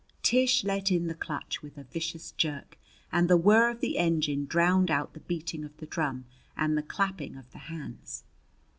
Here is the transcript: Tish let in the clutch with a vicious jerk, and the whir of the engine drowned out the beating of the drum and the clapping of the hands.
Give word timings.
Tish 0.23 0.63
let 0.63 0.89
in 0.91 1.05
the 1.05 1.13
clutch 1.13 1.61
with 1.61 1.77
a 1.77 1.83
vicious 1.83 2.31
jerk, 2.31 2.79
and 3.11 3.29
the 3.29 3.37
whir 3.37 3.69
of 3.69 3.81
the 3.81 3.99
engine 3.99 4.47
drowned 4.47 4.89
out 4.89 5.13
the 5.13 5.19
beating 5.19 5.63
of 5.63 5.77
the 5.77 5.85
drum 5.85 6.25
and 6.57 6.75
the 6.75 6.81
clapping 6.81 7.35
of 7.37 7.47
the 7.51 7.59
hands. 7.69 8.23